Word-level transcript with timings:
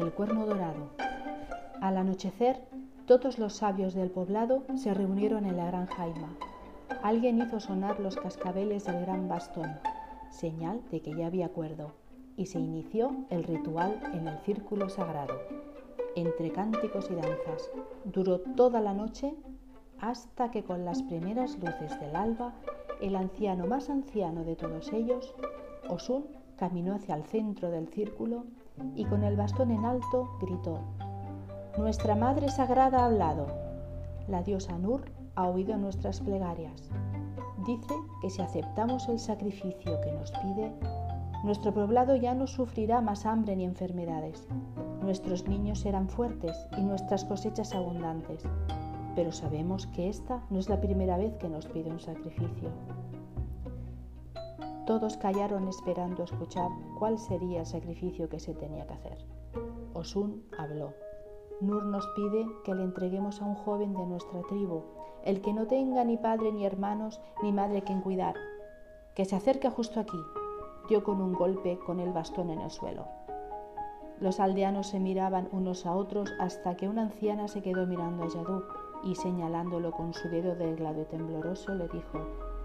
El 0.00 0.12
cuerno 0.12 0.46
dorado. 0.46 0.88
Al 1.82 1.98
anochecer, 1.98 2.58
todos 3.04 3.38
los 3.38 3.52
sabios 3.52 3.92
del 3.92 4.10
poblado 4.10 4.62
se 4.74 4.94
reunieron 4.94 5.44
en 5.44 5.58
la 5.58 5.66
gran 5.66 5.88
jaima. 5.88 6.38
Alguien 7.02 7.38
hizo 7.42 7.60
sonar 7.60 8.00
los 8.00 8.16
cascabeles 8.16 8.86
del 8.86 9.02
gran 9.02 9.28
bastón, 9.28 9.70
señal 10.30 10.80
de 10.90 11.02
que 11.02 11.14
ya 11.14 11.26
había 11.26 11.44
acuerdo, 11.44 11.92
y 12.38 12.46
se 12.46 12.58
inició 12.58 13.14
el 13.28 13.44
ritual 13.44 14.00
en 14.14 14.26
el 14.26 14.38
círculo 14.38 14.88
sagrado. 14.88 15.38
Entre 16.16 16.50
cánticos 16.50 17.10
y 17.10 17.16
danzas, 17.16 17.70
duró 18.04 18.40
toda 18.40 18.80
la 18.80 18.94
noche 18.94 19.34
hasta 19.98 20.50
que 20.50 20.64
con 20.64 20.86
las 20.86 21.02
primeras 21.02 21.58
luces 21.58 22.00
del 22.00 22.16
alba, 22.16 22.54
el 23.02 23.16
anciano 23.16 23.66
más 23.66 23.90
anciano 23.90 24.44
de 24.44 24.56
todos 24.56 24.94
ellos, 24.94 25.34
Osun, 25.90 26.24
caminó 26.56 26.94
hacia 26.94 27.16
el 27.16 27.24
centro 27.24 27.70
del 27.70 27.88
círculo 27.88 28.46
y 28.94 29.04
con 29.04 29.24
el 29.24 29.36
bastón 29.36 29.70
en 29.70 29.84
alto 29.84 30.28
gritó, 30.40 30.80
Nuestra 31.78 32.14
Madre 32.14 32.48
Sagrada 32.48 33.00
ha 33.00 33.06
hablado. 33.06 33.46
La 34.28 34.42
diosa 34.42 34.78
Nur 34.78 35.04
ha 35.34 35.46
oído 35.48 35.76
nuestras 35.76 36.20
plegarias. 36.20 36.90
Dice 37.66 37.94
que 38.20 38.30
si 38.30 38.42
aceptamos 38.42 39.08
el 39.08 39.18
sacrificio 39.18 40.00
que 40.00 40.12
nos 40.12 40.30
pide, 40.32 40.72
nuestro 41.44 41.72
poblado 41.72 42.16
ya 42.16 42.34
no 42.34 42.46
sufrirá 42.46 43.00
más 43.00 43.24
hambre 43.24 43.56
ni 43.56 43.64
enfermedades. 43.64 44.46
Nuestros 45.02 45.48
niños 45.48 45.80
serán 45.80 46.08
fuertes 46.08 46.66
y 46.76 46.82
nuestras 46.82 47.24
cosechas 47.24 47.74
abundantes. 47.74 48.42
Pero 49.14 49.32
sabemos 49.32 49.86
que 49.86 50.08
esta 50.08 50.42
no 50.50 50.58
es 50.58 50.68
la 50.68 50.80
primera 50.80 51.16
vez 51.16 51.34
que 51.38 51.48
nos 51.48 51.66
pide 51.66 51.90
un 51.90 52.00
sacrificio. 52.00 52.70
Todos 54.90 55.16
callaron 55.18 55.68
esperando 55.68 56.24
escuchar 56.24 56.68
cuál 56.98 57.16
sería 57.20 57.60
el 57.60 57.66
sacrificio 57.66 58.28
que 58.28 58.40
se 58.40 58.54
tenía 58.54 58.88
que 58.88 58.94
hacer. 58.94 59.18
Osun 59.94 60.42
habló. 60.58 60.94
Nur 61.60 61.84
nos 61.84 62.04
pide 62.16 62.44
que 62.64 62.74
le 62.74 62.82
entreguemos 62.82 63.40
a 63.40 63.44
un 63.44 63.54
joven 63.54 63.94
de 63.94 64.04
nuestra 64.04 64.42
tribu, 64.48 64.82
el 65.24 65.42
que 65.42 65.52
no 65.52 65.68
tenga 65.68 66.02
ni 66.02 66.16
padre 66.16 66.50
ni 66.50 66.66
hermanos 66.66 67.20
ni 67.40 67.52
madre 67.52 67.82
quien 67.82 68.00
cuidar, 68.00 68.34
que 69.14 69.24
se 69.24 69.36
acerque 69.36 69.70
justo 69.70 70.00
aquí. 70.00 70.18
Dio 70.88 71.04
con 71.04 71.22
un 71.22 71.34
golpe 71.34 71.78
con 71.86 72.00
el 72.00 72.12
bastón 72.12 72.50
en 72.50 72.60
el 72.60 72.72
suelo. 72.72 73.06
Los 74.18 74.40
aldeanos 74.40 74.88
se 74.88 74.98
miraban 74.98 75.48
unos 75.52 75.86
a 75.86 75.94
otros 75.94 76.34
hasta 76.40 76.76
que 76.76 76.88
una 76.88 77.02
anciana 77.02 77.46
se 77.46 77.62
quedó 77.62 77.86
mirando 77.86 78.24
a 78.24 78.28
Yadú 78.28 78.64
y 79.04 79.14
señalándolo 79.14 79.92
con 79.92 80.14
su 80.14 80.28
dedo 80.28 80.56
delgado 80.56 81.02
y 81.02 81.04
tembloroso 81.04 81.76
le 81.76 81.86
dijo, 81.86 82.18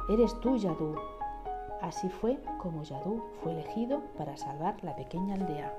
Eres 0.09 0.39
tú, 0.39 0.57
Yadú. 0.57 0.95
Así 1.85 2.09
fue 2.09 2.39
como 2.57 2.81
Yadú 2.81 3.21
fue 3.43 3.51
elegido 3.51 4.01
para 4.17 4.35
salvar 4.37 4.83
la 4.83 4.95
pequeña 4.95 5.35
aldea. 5.35 5.71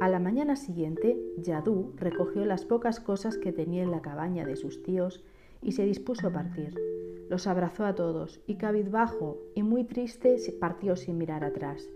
A 0.00 0.08
la 0.08 0.18
mañana 0.18 0.56
siguiente, 0.56 1.20
Yadú 1.36 1.92
recogió 1.96 2.46
las 2.46 2.64
pocas 2.64 3.00
cosas 3.00 3.36
que 3.36 3.52
tenía 3.52 3.82
en 3.82 3.90
la 3.90 4.00
cabaña 4.00 4.46
de 4.46 4.56
sus 4.56 4.82
tíos 4.82 5.22
y 5.60 5.72
se 5.72 5.84
dispuso 5.84 6.28
a 6.28 6.32
partir. 6.32 7.01
Los 7.32 7.46
abrazó 7.46 7.86
a 7.86 7.94
todos 7.94 8.42
y 8.46 8.56
cabizbajo 8.56 9.38
y 9.54 9.62
muy 9.62 9.84
triste 9.84 10.36
partió 10.60 10.96
sin 10.96 11.16
mirar 11.16 11.44
atrás. 11.44 11.88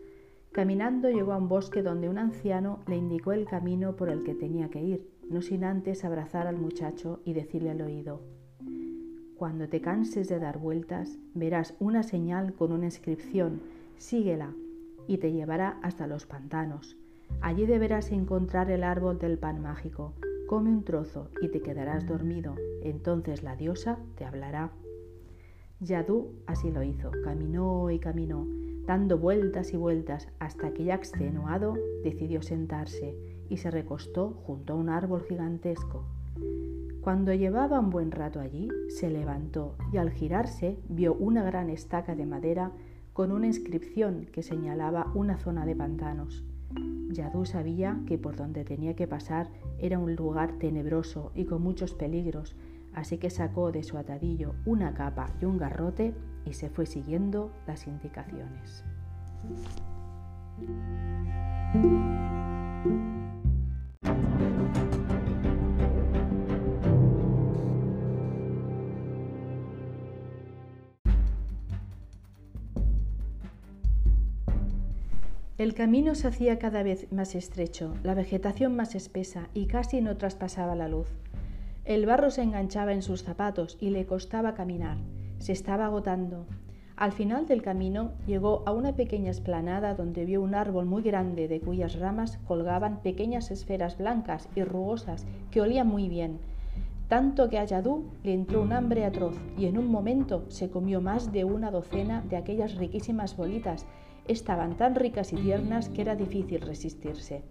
Caminando 0.51 1.11
llegó 1.11 1.35
a 1.35 1.37
un 1.37 1.47
bosque 1.47 1.83
donde 1.83 2.09
un 2.09 2.17
anciano 2.17 2.81
le 2.87 2.97
indicó 2.97 3.33
el 3.35 3.45
camino 3.45 3.97
por 3.97 4.09
el 4.09 4.25
que 4.25 4.35
tenía 4.35 4.71
que 4.71 4.81
ir, 4.81 5.11
no 5.29 5.43
sin 5.43 5.65
antes 5.65 6.07
abrazar 6.07 6.47
al 6.47 6.57
muchacho 6.57 7.21
y 7.27 7.35
decirle 7.35 7.69
al 7.69 7.83
oído, 7.83 8.23
Cuando 9.37 9.69
te 9.69 9.83
canses 9.83 10.27
de 10.31 10.39
dar 10.39 10.57
vueltas, 10.57 11.19
verás 11.35 11.75
una 11.81 12.03
señal 12.03 12.55
con 12.55 12.73
una 12.73 12.87
inscripción, 12.87 13.61
síguela, 13.99 14.55
y 15.07 15.19
te 15.19 15.33
llevará 15.33 15.79
hasta 15.83 16.07
los 16.07 16.25
pantanos. 16.25 16.97
Allí 17.43 17.67
deberás 17.67 18.11
encontrar 18.11 18.71
el 18.71 18.83
árbol 18.83 19.19
del 19.19 19.37
pan 19.37 19.61
mágico. 19.61 20.15
Come 20.49 20.71
un 20.71 20.83
trozo 20.83 21.29
y 21.43 21.49
te 21.49 21.61
quedarás 21.61 22.07
dormido. 22.07 22.55
Entonces 22.83 23.43
la 23.43 23.55
diosa 23.55 23.99
te 24.17 24.25
hablará. 24.25 24.73
Yadú 25.81 26.33
así 26.47 26.71
lo 26.71 26.83
hizo. 26.83 27.11
Caminó 27.23 27.91
y 27.91 27.99
caminó, 27.99 28.47
dando 28.87 29.19
vueltas 29.19 29.73
y 29.73 29.77
vueltas 29.77 30.29
hasta 30.39 30.73
que 30.73 30.85
ya 30.85 30.95
extenuado 30.95 31.75
decidió 32.03 32.41
sentarse 32.43 33.15
y 33.49 33.59
se 33.59 33.71
recostó 33.71 34.31
junto 34.47 34.73
a 34.73 34.77
un 34.77 34.89
árbol 34.89 35.23
gigantesco. 35.29 36.05
Cuando 37.03 37.33
llevaba 37.33 37.79
un 37.79 37.91
buen 37.91 38.11
rato 38.11 38.41
allí, 38.41 38.69
se 38.89 39.11
levantó 39.11 39.77
y 39.93 39.99
al 39.99 40.11
girarse 40.11 40.79
vio 40.89 41.15
una 41.15 41.45
gran 41.45 41.71
estaca 41.71 42.17
de 42.17 42.27
madera 42.27 42.73
con 43.13 43.31
una 43.31 43.47
inscripción 43.47 44.27
que 44.33 44.43
señalaba 44.43 45.13
una 45.15 45.39
zona 45.39 45.67
de 45.67 45.77
pantanos. 45.77 46.45
Yadú 47.11 47.47
sabía 47.47 48.01
que 48.07 48.19
por 48.19 48.35
donde 48.35 48.65
tenía 48.65 48.97
que 48.97 49.07
pasar 49.07 49.49
era 49.79 49.99
un 49.99 50.17
lugar 50.17 50.59
tenebroso 50.59 51.31
y 51.35 51.45
con 51.45 51.63
muchos 51.63 51.95
peligros, 51.95 52.57
así 52.97 53.19
que 53.19 53.31
sacó 53.31 53.71
de 53.71 53.85
su 53.85 53.99
atadillo 53.99 54.57
una 54.65 54.95
capa 54.95 55.27
y 55.41 55.45
un 55.45 55.59
garrote 55.59 56.15
y 56.45 56.55
se 56.55 56.71
fue 56.71 56.87
siguiendo 56.87 57.53
las 57.67 57.87
indicaciones. 57.87 58.85
El 75.59 75.75
camino 75.75 76.15
se 76.15 76.29
hacía 76.29 76.59
cada 76.59 76.83
vez 76.83 77.11
más 77.13 77.35
estrecho, 77.35 77.95
la 78.03 78.15
vegetación 78.15 78.77
más 78.77 78.95
espesa 78.95 79.49
y 79.53 79.67
casi 79.67 80.01
no 80.01 80.17
traspasaba 80.17 80.75
la 80.75 80.89
luz. 80.89 81.09
El 81.87 82.05
barro 82.05 82.33
se 82.33 82.43
enganchaba 82.43 82.93
en 82.93 83.01
sus 83.01 83.23
zapatos 83.23 83.79
y 83.81 83.91
le 83.91 84.07
costaba 84.07 84.55
caminar. 84.55 84.99
Se 85.39 85.53
estaba 85.53 85.87
agotando. 85.87 86.45
Al 86.97 87.13
final 87.13 87.47
del 87.47 87.63
camino 87.63 88.11
llegó 88.27 88.65
a 88.67 88.73
una 88.73 88.97
pequeña 88.97 89.31
esplanada 89.31 89.95
donde 89.95 90.25
vio 90.25 90.43
un 90.43 90.57
árbol 90.57 90.87
muy 90.87 91.05
grande 91.05 91.47
de 91.47 91.61
cuyas 91.61 91.97
ramas 92.01 92.39
colgaban 92.49 93.03
pequeñas 93.03 93.53
esferas 93.53 93.99
blancas 93.99 94.49
y 94.57 94.65
rugosas 94.65 95.27
que 95.53 95.61
olían 95.61 95.87
muy 95.87 96.09
bien. 96.09 96.41
Tanto 97.07 97.49
que 97.49 97.59
a 97.61 97.65
Yadú 97.65 98.11
le 98.25 98.35
entró 98.35 98.63
un 98.63 98.73
hambre 98.73 99.05
atroz 99.05 99.37
y 99.57 99.67
en 99.67 99.79
un 99.79 99.87
momento 99.87 100.45
se 100.49 100.71
comió 100.71 101.01
más 101.01 101.31
de 101.31 101.45
una 101.45 101.71
docena 101.71 102.21
de 102.29 102.37
aquellas 102.37 102.75
riquísimas 102.75 103.37
bolitas 103.37 103.87
estaban 104.27 104.77
tan 104.77 104.97
ricas 104.97 105.33
y 105.33 105.37
tiernas 105.37 105.89
que 105.89 106.03
era 106.03 106.17
difícil 106.17 106.63
resistirse. 106.63 107.45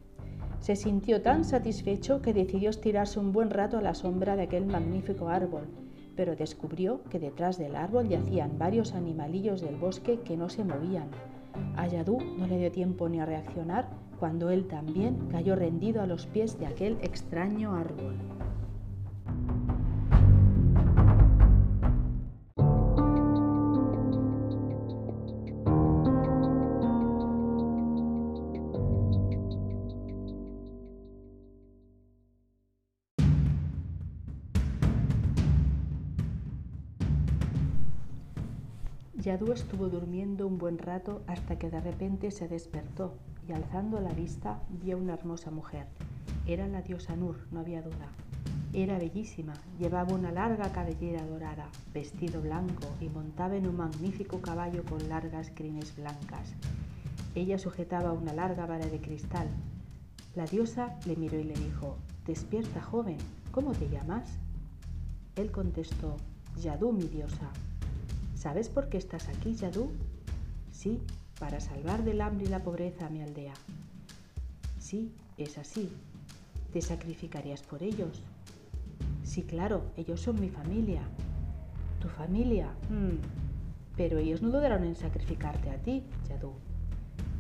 Se 0.66 0.76
sintió 0.76 1.22
tan 1.22 1.46
satisfecho 1.46 2.24
que 2.24 2.34
decidió 2.34 2.72
estirarse 2.72 3.20
un 3.20 3.32
buen 3.32 3.52
rato 3.52 3.78
a 3.78 3.84
la 3.84 3.94
sombra 3.94 4.36
de 4.36 4.42
aquel 4.42 4.66
magnífico 4.66 5.30
árbol, 5.30 5.68
pero 6.16 6.36
descubrió 6.36 7.04
que 7.12 7.20
detrás 7.20 7.60
del 7.60 7.76
árbol 7.76 8.10
yacían 8.10 8.58
varios 8.58 8.96
animalillos 8.96 9.62
del 9.62 9.76
bosque 9.76 10.22
que 10.22 10.36
no 10.36 10.50
se 10.50 10.64
movían. 10.64 11.12
A 11.76 11.86
Yadú 11.86 12.18
no 12.40 12.48
le 12.48 12.58
dio 12.58 12.72
tiempo 12.72 13.08
ni 13.08 13.20
a 13.20 13.28
reaccionar 13.28 13.92
cuando 14.20 14.50
él 14.50 14.68
también 14.68 15.28
cayó 15.30 15.56
rendido 15.56 16.02
a 16.02 16.08
los 16.08 16.26
pies 16.26 16.58
de 16.58 16.66
aquel 16.66 16.98
extraño 17.04 17.76
árbol. 17.76 18.16
Yadú 39.26 39.54
estuvo 39.54 39.90
durmiendo 39.90 40.46
un 40.46 40.60
buen 40.60 40.78
rato 40.78 41.24
hasta 41.26 41.58
que 41.58 41.72
de 41.72 41.82
repente 41.82 42.30
se 42.30 42.48
despertó 42.48 43.16
y 43.50 43.54
alzando 43.54 44.00
la 44.00 44.14
vista 44.14 44.62
vio 44.70 45.00
una 45.00 45.16
hermosa 45.16 45.50
mujer. 45.50 45.88
Era 46.46 46.68
la 46.68 46.84
diosa 46.84 47.16
Nur, 47.16 47.36
no 47.50 47.62
había 47.62 47.82
duda. 47.82 48.08
Era 48.72 49.00
bellísima, 49.00 49.56
llevaba 49.80 50.14
una 50.14 50.32
larga 50.32 50.72
cabellera 50.72 51.26
dorada, 51.26 51.70
vestido 51.92 52.40
blanco 52.40 52.88
y 53.02 53.10
montaba 53.10 53.56
en 53.56 53.68
un 53.68 53.78
magnífico 53.78 54.42
caballo 54.42 54.84
con 54.86 55.10
largas 55.10 55.50
crines 55.56 55.96
blancas. 55.96 56.54
Ella 57.34 57.58
sujetaba 57.58 58.14
una 58.14 58.32
larga 58.32 58.68
vara 58.68 58.86
de 58.86 59.02
cristal. 59.02 59.48
La 60.36 60.46
diosa 60.46 61.00
le 61.08 61.16
miró 61.16 61.40
y 61.40 61.46
le 61.46 61.56
dijo, 61.56 61.98
Despierta, 62.28 62.80
joven, 62.80 63.18
¿cómo 63.52 63.72
te 63.72 63.90
llamas? 63.90 64.38
Él 65.36 65.52
contestó, 65.52 66.16
Yadú, 66.62 66.92
mi 66.92 67.06
diosa. 67.06 67.50
¿Sabes 68.46 68.70
por 68.70 68.90
qué 68.90 69.00
estás 69.00 69.28
aquí, 69.28 69.56
Yadú? 69.56 69.90
Sí, 70.70 71.02
para 71.40 71.60
salvar 71.60 72.04
del 72.04 72.22
hambre 72.22 72.46
y 72.46 72.50
la 72.50 72.62
pobreza 72.62 73.08
a 73.08 73.10
mi 73.10 73.24
aldea. 73.24 73.56
Sí, 74.78 75.12
Es 75.36 75.58
así. 75.58 75.90
¿Te 76.72 76.80
sacrificarías 76.80 77.64
por 77.64 77.82
ellos? 77.82 78.22
Sí, 79.24 79.42
claro, 79.42 79.86
ellos 79.98 80.22
son 80.22 80.40
mi 80.40 80.50
familia. 80.50 81.02
¿Tu 82.00 82.08
familia? 82.08 82.68
Hmm. 82.88 83.18
Pero 83.98 84.20
ellos 84.20 84.44
no 84.44 84.52
dudaron 84.52 84.84
en 84.84 84.96
sacrificarte 84.96 85.72
a 85.72 85.82
ti, 85.82 86.04
Yadú. 86.30 86.54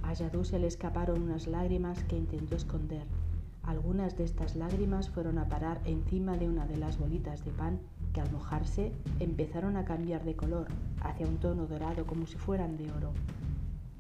A 0.01 0.11
Yadú 0.13 0.43
se 0.43 0.57
le 0.57 0.65
escaparon 0.65 1.21
unas 1.21 1.45
lágrimas 1.45 2.03
que 2.05 2.17
intentó 2.17 2.55
esconder. 2.55 3.05
Algunas 3.61 4.17
de 4.17 4.23
estas 4.23 4.55
lágrimas 4.55 5.11
fueron 5.11 5.37
a 5.37 5.49
parar 5.49 5.81
encima 5.85 6.35
de 6.35 6.49
una 6.49 6.65
de 6.65 6.77
las 6.77 6.97
bolitas 6.97 7.45
de 7.45 7.51
pan 7.51 7.79
que 8.15 8.21
al 8.21 8.31
mojarse 8.31 8.93
empezaron 9.19 9.75
a 9.75 9.83
cambiar 9.83 10.23
de 10.23 10.37
color 10.37 10.67
hacia 11.01 11.27
un 11.27 11.35
tono 11.37 11.67
dorado 11.67 12.05
como 12.05 12.25
si 12.25 12.37
fueran 12.37 12.77
de 12.77 12.89
oro. 12.89 13.11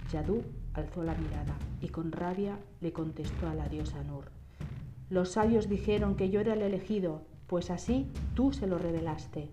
Yadú 0.09 0.41
alzó 0.73 1.03
la 1.03 1.15
mirada 1.15 1.53
y 1.81 1.89
con 1.89 2.13
rabia 2.13 2.57
le 2.79 2.93
contestó 2.93 3.49
a 3.49 3.53
la 3.53 3.67
diosa 3.67 4.01
Nur. 4.05 4.31
Los 5.09 5.33
sabios 5.33 5.67
dijeron 5.67 6.15
que 6.15 6.29
yo 6.29 6.39
era 6.39 6.53
el 6.53 6.61
elegido, 6.61 7.23
pues 7.47 7.69
así 7.69 8.07
tú 8.35 8.53
se 8.53 8.67
lo 8.67 8.77
revelaste. 8.77 9.49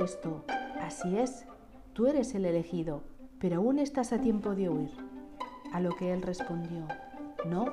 Contestó, 0.00 0.44
Así 0.80 1.18
es, 1.18 1.44
tú 1.92 2.06
eres 2.06 2.34
el 2.34 2.46
elegido, 2.46 3.02
pero 3.38 3.58
aún 3.58 3.78
estás 3.78 4.14
a 4.14 4.20
tiempo 4.20 4.54
de 4.54 4.70
huir. 4.70 4.90
A 5.74 5.80
lo 5.80 5.94
que 5.94 6.14
él 6.14 6.22
respondió, 6.22 6.86
No, 7.44 7.66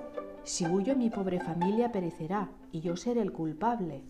si 0.43 0.67
huyo 0.67 0.97
mi 0.97 1.09
pobre 1.09 1.39
familia 1.39 1.93
perecerá 1.93 2.49
y 2.73 2.81
yo 2.81 2.97
seré 2.97 3.21
el 3.21 3.31
culpable. 3.31 4.01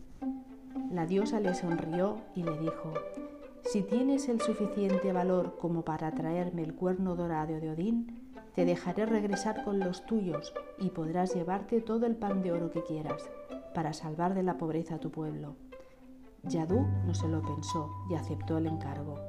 La 0.92 1.06
diosa 1.06 1.40
le 1.40 1.54
sonrió 1.54 2.18
y 2.34 2.42
le 2.42 2.58
dijo, 2.58 2.92
Si 3.62 3.84
tienes 3.84 4.30
el 4.30 4.42
suficiente 4.42 5.14
valor 5.14 5.56
como 5.60 5.84
para 5.84 6.12
traerme 6.12 6.64
el 6.64 6.74
cuerno 6.74 7.16
dorado 7.16 7.60
de 7.60 7.70
Odín, 7.70 8.32
te 8.56 8.66
dejaré 8.66 9.06
regresar 9.06 9.64
con 9.64 9.80
los 9.80 10.08
tuyos 10.08 10.56
y 10.80 10.90
podrás 10.90 11.36
llevarte 11.36 11.82
todo 11.82 12.08
el 12.08 12.16
pan 12.16 12.42
de 12.42 12.52
oro 12.52 12.72
que 12.72 12.84
quieras 12.84 13.30
para 13.76 13.94
salvar 13.94 14.34
de 14.34 14.42
la 14.42 14.58
pobreza 14.58 14.96
a 14.96 15.00
tu 15.00 15.12
pueblo. 15.12 15.67
Yadú 16.48 16.88
no 17.06 17.14
se 17.14 17.28
lo 17.28 17.42
pensó 17.42 17.90
y 18.10 18.16
aceptó 18.16 18.58
el 18.58 18.68
encargo. 18.68 19.20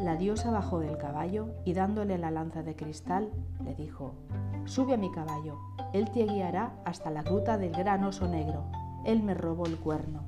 La 0.00 0.16
diosa 0.16 0.50
bajó 0.50 0.78
del 0.78 0.96
caballo 0.96 1.48
y 1.64 1.74
dándole 1.74 2.16
la 2.18 2.30
lanza 2.30 2.62
de 2.62 2.74
cristal, 2.74 3.30
le 3.64 3.74
dijo, 3.74 4.14
Sube 4.64 4.94
a 4.94 4.96
mi 4.96 5.10
caballo, 5.10 5.58
él 5.92 6.10
te 6.10 6.24
guiará 6.24 6.72
hasta 6.84 7.10
la 7.10 7.22
gruta 7.22 7.58
del 7.58 7.72
gran 7.72 8.04
oso 8.04 8.26
negro, 8.26 8.64
él 9.04 9.22
me 9.22 9.34
robó 9.34 9.66
el 9.66 9.76
cuerno. 9.78 10.22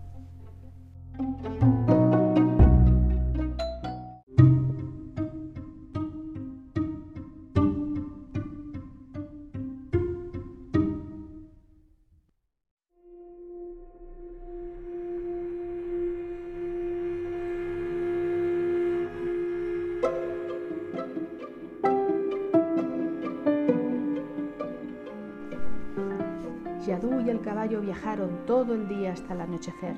Yadú 26.93 27.23
y 27.23 27.31
el 27.31 27.41
caballo 27.41 27.81
viajaron 27.81 28.45
todo 28.45 28.75
el 28.75 28.87
día 28.87 29.13
hasta 29.13 29.33
el 29.33 29.41
anochecer. 29.41 29.95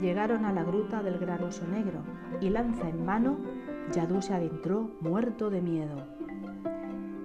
Llegaron 0.00 0.44
a 0.44 0.52
la 0.52 0.62
gruta 0.62 1.02
del 1.02 1.18
gran 1.18 1.42
oso 1.42 1.66
negro 1.66 1.98
y 2.40 2.48
lanza 2.48 2.88
en 2.88 3.04
mano, 3.04 3.38
Yadú 3.90 4.22
se 4.22 4.34
adentró 4.34 4.88
muerto 5.00 5.50
de 5.50 5.60
miedo. 5.60 5.96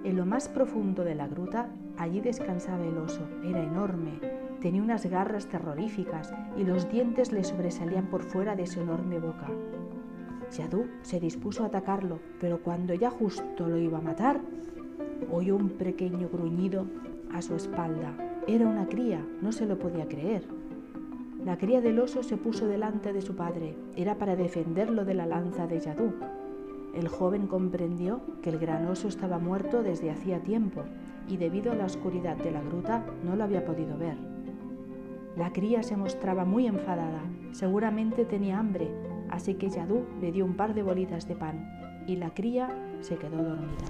En 0.02 0.16
lo 0.16 0.26
más 0.26 0.48
profundo 0.48 1.04
de 1.04 1.14
la 1.14 1.28
gruta, 1.28 1.68
allí 1.96 2.20
descansaba 2.20 2.84
el 2.84 2.98
oso. 2.98 3.20
Era 3.44 3.62
enorme, 3.62 4.18
tenía 4.60 4.82
unas 4.82 5.06
garras 5.06 5.46
terroríficas 5.46 6.34
y 6.56 6.64
los 6.64 6.90
dientes 6.90 7.30
le 7.30 7.44
sobresalían 7.44 8.06
por 8.06 8.24
fuera 8.24 8.56
de 8.56 8.66
su 8.66 8.80
enorme 8.80 9.20
boca. 9.20 9.46
Yadú 10.50 10.88
se 11.02 11.20
dispuso 11.20 11.62
a 11.62 11.68
atacarlo, 11.68 12.18
pero 12.40 12.60
cuando 12.64 12.94
ya 12.94 13.10
justo 13.10 13.68
lo 13.68 13.76
iba 13.76 13.98
a 13.98 14.02
matar, 14.02 14.40
oyó 15.30 15.54
un 15.54 15.68
pequeño 15.68 16.28
gruñido 16.28 16.86
a 17.32 17.42
su 17.42 17.54
espalda 17.54 18.12
era 18.46 18.66
una 18.66 18.86
cría, 18.86 19.24
no 19.40 19.52
se 19.52 19.64
lo 19.64 19.78
podía 19.78 20.06
creer. 20.06 20.44
La 21.44 21.56
cría 21.56 21.80
del 21.80 21.98
oso 21.98 22.22
se 22.22 22.36
puso 22.36 22.66
delante 22.66 23.12
de 23.12 23.22
su 23.22 23.34
padre, 23.36 23.74
era 23.96 24.16
para 24.18 24.36
defenderlo 24.36 25.04
de 25.04 25.14
la 25.14 25.26
lanza 25.26 25.66
de 25.66 25.80
Yadú. 25.80 26.12
El 26.94 27.08
joven 27.08 27.46
comprendió 27.46 28.20
que 28.42 28.50
el 28.50 28.58
gran 28.58 28.86
oso 28.86 29.08
estaba 29.08 29.38
muerto 29.38 29.82
desde 29.82 30.10
hacía 30.10 30.40
tiempo 30.40 30.82
y 31.28 31.38
debido 31.38 31.72
a 31.72 31.74
la 31.74 31.86
oscuridad 31.86 32.36
de 32.36 32.52
la 32.52 32.60
gruta 32.60 33.04
no 33.24 33.34
lo 33.34 33.44
había 33.44 33.64
podido 33.64 33.96
ver. 33.96 34.16
La 35.36 35.52
cría 35.52 35.82
se 35.82 35.96
mostraba 35.96 36.44
muy 36.44 36.66
enfadada, 36.66 37.22
seguramente 37.52 38.24
tenía 38.24 38.58
hambre, 38.58 38.90
así 39.30 39.54
que 39.54 39.70
Yadú 39.70 40.04
le 40.20 40.32
dio 40.32 40.44
un 40.44 40.54
par 40.54 40.74
de 40.74 40.82
bolitas 40.82 41.26
de 41.26 41.34
pan 41.34 42.04
y 42.06 42.16
la 42.16 42.32
cría 42.34 42.68
se 43.00 43.16
quedó 43.16 43.42
dormida. 43.42 43.86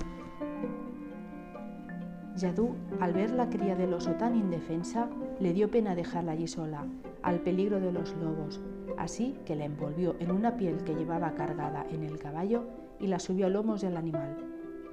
Yadú, 2.37 2.75
al 3.01 3.13
ver 3.13 3.31
la 3.31 3.49
cría 3.49 3.77
del 3.77 3.95
oso 3.95 4.13
tan 4.13 4.35
indefensa, 4.35 5.09
le 5.41 5.53
dio 5.53 5.71
pena 5.71 5.95
dejarla 5.95 6.33
allí 6.33 6.49
sola, 6.49 6.85
al 7.23 7.41
peligro 7.41 7.81
de 7.81 7.93
los 7.93 8.15
lobos, 8.17 8.61
así 8.99 9.37
que 9.47 9.55
la 9.55 9.65
envolvió 9.65 10.17
en 10.19 10.33
una 10.33 10.57
piel 10.57 10.83
que 10.85 10.95
llevaba 10.95 11.35
cargada 11.35 11.87
en 11.91 12.03
el 12.03 12.19
caballo 12.19 12.65
y 12.99 13.07
la 13.07 13.19
subió 13.19 13.47
a 13.47 13.51
lomos 13.51 13.83
del 13.83 13.97
animal. 13.97 14.37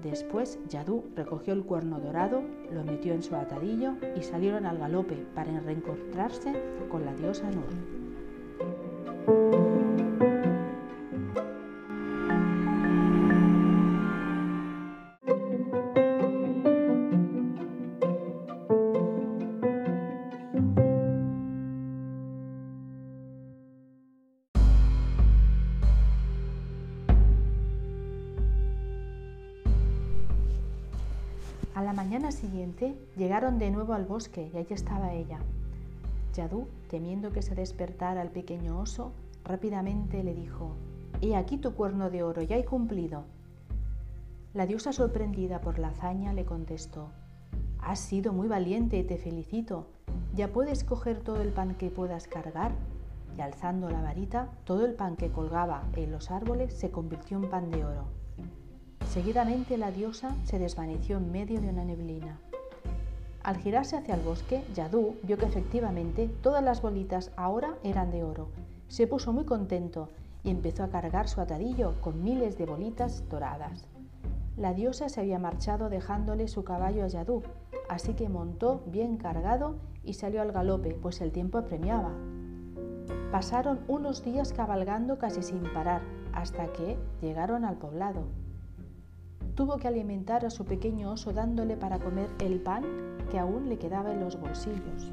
Después, 0.04 0.60
Yadú 0.68 1.04
recogió 1.16 1.54
el 1.54 1.64
cuerno 1.64 2.00
dorado, 2.00 2.42
lo 2.72 2.84
metió 2.84 3.14
en 3.14 3.24
su 3.24 3.36
atadillo 3.36 3.94
y 4.18 4.24
salieron 4.24 4.66
al 4.66 4.80
galope 4.80 5.16
para 5.36 5.60
reencontrarse 5.60 6.54
con 6.90 7.06
la 7.06 7.14
diosa 7.14 7.50
Nur. 7.52 9.60
Mañana 32.11 32.33
siguiente 32.33 32.94
llegaron 33.15 33.57
de 33.57 33.71
nuevo 33.71 33.94
al 33.94 34.03
bosque 34.03 34.51
y 34.53 34.57
allí 34.57 34.73
estaba 34.73 35.13
ella. 35.13 35.39
Yadú, 36.33 36.68
temiendo 36.89 37.31
que 37.31 37.41
se 37.41 37.56
despertara 37.56 38.21
el 38.21 38.27
pequeño 38.27 38.77
oso, 38.77 39.13
rápidamente 39.45 40.21
le 40.21 40.33
dijo, 40.33 40.75
He 41.21 41.37
aquí 41.37 41.56
tu 41.56 41.73
cuerno 41.73 42.09
de 42.09 42.23
oro, 42.23 42.41
ya 42.41 42.57
he 42.57 42.65
cumplido. 42.65 43.23
La 44.53 44.65
diosa 44.65 44.91
sorprendida 44.91 45.61
por 45.61 45.80
la 45.80 45.87
hazaña 45.87 46.33
le 46.33 46.44
contestó, 46.44 47.07
Has 47.80 47.99
sido 47.99 48.33
muy 48.33 48.49
valiente 48.49 48.97
y 48.97 49.03
te 49.06 49.15
felicito. 49.15 49.87
Ya 50.35 50.49
puedes 50.49 50.83
coger 50.83 51.21
todo 51.21 51.41
el 51.41 51.53
pan 51.53 51.75
que 51.75 51.89
puedas 51.91 52.27
cargar. 52.27 52.73
Y 53.37 53.39
alzando 53.39 53.89
la 53.89 54.01
varita, 54.01 54.49
todo 54.65 54.85
el 54.85 54.95
pan 54.95 55.15
que 55.15 55.31
colgaba 55.31 55.85
en 55.95 56.11
los 56.11 56.30
árboles 56.30 56.73
se 56.73 56.91
convirtió 56.91 57.37
en 57.37 57.49
pan 57.49 57.71
de 57.71 57.85
oro. 57.85 58.03
Seguidamente 59.11 59.77
la 59.77 59.91
diosa 59.91 60.33
se 60.45 60.57
desvaneció 60.57 61.18
en 61.18 61.33
medio 61.33 61.59
de 61.59 61.68
una 61.68 61.83
neblina. 61.83 62.39
Al 63.44 63.57
girarse 63.57 63.97
hacia 63.97 64.15
el 64.15 64.21
bosque, 64.21 64.63
Yadú 64.73 65.15
vio 65.23 65.37
que 65.37 65.47
efectivamente 65.47 66.30
todas 66.41 66.63
las 66.63 66.81
bolitas 66.81 67.30
ahora 67.35 67.75
eran 67.83 68.09
de 68.09 68.23
oro. 68.23 68.47
Se 68.87 69.07
puso 69.07 69.33
muy 69.33 69.44
contento 69.44 70.07
y 70.45 70.49
empezó 70.49 70.85
a 70.85 70.87
cargar 70.87 71.27
su 71.27 71.41
atadillo 71.41 71.99
con 71.99 72.23
miles 72.23 72.57
de 72.57 72.65
bolitas 72.65 73.27
doradas. 73.27 73.83
La 74.56 74.73
diosa 74.73 75.09
se 75.09 75.19
había 75.19 75.39
marchado 75.39 75.89
dejándole 75.89 76.47
su 76.47 76.63
caballo 76.63 77.03
a 77.03 77.09
Yadú, 77.09 77.44
así 77.89 78.13
que 78.13 78.30
montó 78.30 78.81
bien 78.85 79.18
cargado 79.18 79.75
y 80.06 80.13
salió 80.13 80.41
al 80.41 80.53
galope, 80.53 80.94
pues 80.94 81.19
el 81.19 81.33
tiempo 81.33 81.57
apremiaba. 81.57 82.13
Pasaron 83.30 83.81
unos 83.89 84.23
días 84.23 84.53
cabalgando 84.53 85.18
casi 85.18 85.44
sin 85.44 85.63
parar, 85.73 86.01
hasta 86.31 86.71
que 86.71 86.97
llegaron 87.19 87.65
al 87.65 87.75
poblado 87.75 88.23
tuvo 89.56 89.78
que 89.78 89.88
alimentar 89.88 90.46
a 90.46 90.50
su 90.50 90.66
pequeño 90.66 91.12
oso 91.12 91.34
dándole 91.34 91.78
para 91.78 92.00
comer 92.00 92.30
el 92.40 92.60
pan 92.60 92.84
que 93.30 93.40
aún 93.40 93.70
le 93.70 93.78
quedaba 93.78 94.12
en 94.12 94.20
los 94.20 94.40
bolsillos. 94.40 95.12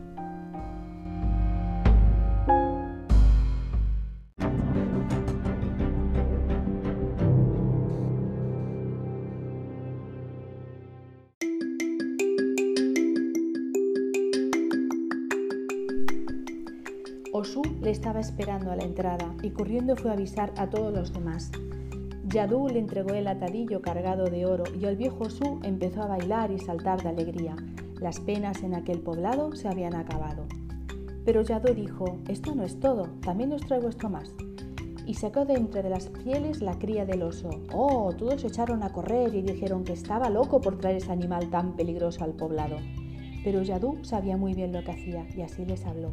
Osu 17.32 17.62
le 17.82 17.90
estaba 17.90 18.18
esperando 18.18 18.72
a 18.72 18.76
la 18.76 18.82
entrada 18.82 19.32
y 19.42 19.50
corriendo 19.50 19.94
fue 19.94 20.10
a 20.10 20.14
avisar 20.14 20.52
a 20.56 20.68
todos 20.68 20.92
los 20.92 21.12
demás. 21.12 21.52
Yadú 22.30 22.68
le 22.68 22.78
entregó 22.78 23.14
el 23.14 23.26
atadillo 23.26 23.80
cargado 23.80 24.26
de 24.26 24.44
oro 24.44 24.64
y 24.78 24.84
el 24.84 24.96
viejo 24.96 25.24
Osu 25.24 25.60
empezó 25.62 26.02
a 26.02 26.08
bailar 26.08 26.50
y 26.50 26.58
saltar 26.58 27.02
de 27.02 27.08
alegría. 27.08 27.56
Las 28.00 28.20
penas 28.20 28.62
en 28.62 28.74
aquel 28.74 29.00
poblado 29.00 29.54
se 29.56 29.66
habían 29.66 29.94
acabado. 29.94 30.44
Pero 31.24 31.40
Yadú 31.40 31.72
dijo, 31.72 32.18
esto 32.28 32.54
no 32.54 32.64
es 32.64 32.78
todo, 32.80 33.08
también 33.22 33.52
os 33.54 33.62
traigo 33.62 33.88
esto 33.88 34.10
más. 34.10 34.34
Y 35.06 35.14
sacó 35.14 35.46
de 35.46 35.54
entre 35.54 35.82
de 35.82 35.88
las 35.88 36.08
pieles 36.08 36.60
la 36.60 36.78
cría 36.78 37.06
del 37.06 37.22
oso. 37.22 37.48
Oh, 37.72 38.12
todos 38.12 38.44
echaron 38.44 38.82
a 38.82 38.92
correr 38.92 39.34
y 39.34 39.40
dijeron 39.40 39.84
que 39.84 39.94
estaba 39.94 40.28
loco 40.28 40.60
por 40.60 40.76
traer 40.76 40.96
ese 40.96 41.12
animal 41.12 41.48
tan 41.48 41.76
peligroso 41.76 42.24
al 42.24 42.34
poblado. 42.34 42.76
Pero 43.42 43.62
Yadú 43.62 44.04
sabía 44.04 44.36
muy 44.36 44.52
bien 44.52 44.74
lo 44.74 44.84
que 44.84 44.90
hacía 44.90 45.26
y 45.34 45.40
así 45.40 45.64
les 45.64 45.86
habló. 45.86 46.10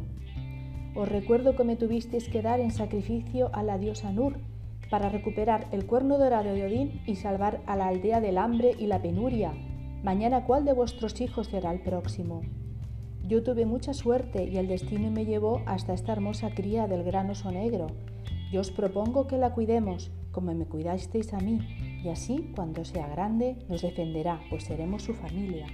Os 0.94 1.10
recuerdo 1.10 1.56
que 1.56 1.64
me 1.64 1.76
tuvisteis 1.76 2.30
que 2.30 2.40
dar 2.40 2.60
en 2.60 2.70
sacrificio 2.70 3.50
a 3.52 3.62
la 3.62 3.76
diosa 3.76 4.12
Nur 4.12 4.38
para 4.90 5.08
recuperar 5.08 5.66
el 5.72 5.86
cuerno 5.86 6.18
dorado 6.18 6.52
de 6.52 6.64
Odín 6.64 7.02
y 7.06 7.16
salvar 7.16 7.60
a 7.66 7.76
la 7.76 7.88
aldea 7.88 8.20
del 8.20 8.38
hambre 8.38 8.72
y 8.78 8.86
la 8.86 9.02
penuria. 9.02 9.52
Mañana 10.02 10.44
cuál 10.44 10.64
de 10.64 10.72
vuestros 10.72 11.20
hijos 11.20 11.48
será 11.48 11.72
el 11.72 11.80
próximo. 11.80 12.42
Yo 13.26 13.42
tuve 13.42 13.66
mucha 13.66 13.92
suerte 13.92 14.44
y 14.44 14.56
el 14.56 14.68
destino 14.68 15.10
me 15.10 15.24
llevó 15.24 15.62
hasta 15.66 15.94
esta 15.94 16.12
hermosa 16.12 16.50
cría 16.54 16.86
del 16.86 17.02
gran 17.02 17.28
oso 17.28 17.50
negro. 17.50 17.88
Yo 18.52 18.60
os 18.60 18.70
propongo 18.70 19.26
que 19.26 19.36
la 19.36 19.52
cuidemos, 19.52 20.12
como 20.30 20.54
me 20.54 20.66
cuidasteis 20.66 21.34
a 21.34 21.38
mí, 21.38 21.58
y 22.04 22.08
así, 22.08 22.52
cuando 22.54 22.84
sea 22.84 23.08
grande, 23.08 23.56
nos 23.68 23.82
defenderá, 23.82 24.40
pues 24.48 24.64
seremos 24.64 25.02
su 25.02 25.14
familia. 25.14 25.66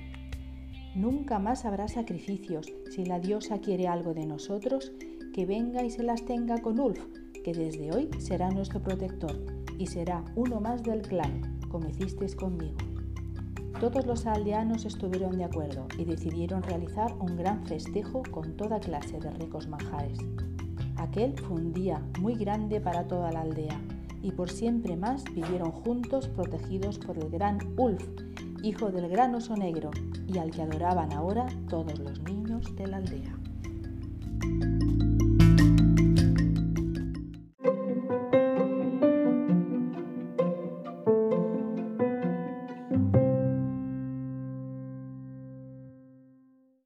Nunca 0.94 1.38
más 1.38 1.66
habrá 1.66 1.88
sacrificios. 1.88 2.72
Si 2.90 3.04
la 3.04 3.18
diosa 3.18 3.60
quiere 3.60 3.88
algo 3.88 4.14
de 4.14 4.24
nosotros, 4.24 4.92
que 5.34 5.44
venga 5.44 5.84
y 5.84 5.90
se 5.90 6.02
las 6.02 6.24
tenga 6.24 6.62
con 6.62 6.80
Ulf, 6.80 7.04
que 7.42 7.52
desde 7.52 7.92
hoy 7.92 8.08
será 8.18 8.50
nuestro 8.50 8.80
protector 8.80 9.36
y 9.78 9.86
será 9.86 10.24
uno 10.36 10.60
más 10.60 10.82
del 10.82 11.02
clan, 11.02 11.58
como 11.68 11.88
hicisteis 11.88 12.36
conmigo. 12.36 12.76
Todos 13.80 14.06
los 14.06 14.26
aldeanos 14.26 14.84
estuvieron 14.84 15.36
de 15.36 15.44
acuerdo 15.44 15.88
y 15.98 16.04
decidieron 16.04 16.62
realizar 16.62 17.12
un 17.18 17.36
gran 17.36 17.66
festejo 17.66 18.22
con 18.30 18.56
toda 18.56 18.78
clase 18.78 19.18
de 19.18 19.30
ricos 19.32 19.66
manjares. 19.66 20.18
Aquel 20.96 21.36
fue 21.38 21.56
un 21.56 21.72
día 21.72 22.00
muy 22.20 22.34
grande 22.34 22.80
para 22.80 23.08
toda 23.08 23.32
la 23.32 23.40
aldea 23.40 23.80
y 24.22 24.30
por 24.30 24.50
siempre 24.50 24.96
más 24.96 25.24
vivieron 25.34 25.72
juntos 25.72 26.28
protegidos 26.28 26.98
por 26.98 27.18
el 27.18 27.28
gran 27.28 27.58
Ulf, 27.76 28.06
hijo 28.62 28.92
del 28.92 29.08
gran 29.08 29.34
oso 29.34 29.56
negro 29.56 29.90
y 30.28 30.38
al 30.38 30.52
que 30.52 30.62
adoraban 30.62 31.12
ahora 31.12 31.46
todos 31.68 31.98
los 31.98 32.22
niños 32.22 32.76
de 32.76 32.86
la 32.86 32.98
aldea. 32.98 34.71